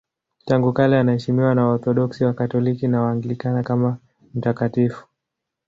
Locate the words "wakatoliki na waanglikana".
2.25-3.63